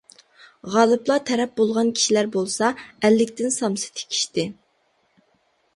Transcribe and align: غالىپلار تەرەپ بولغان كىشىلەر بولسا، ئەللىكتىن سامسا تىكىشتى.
غالىپلار 0.75 1.21
تەرەپ 1.29 1.53
بولغان 1.61 1.91
كىشىلەر 1.99 2.31
بولسا، 2.37 2.71
ئەللىكتىن 3.03 3.55
سامسا 3.61 3.95
تىكىشتى. 4.01 4.49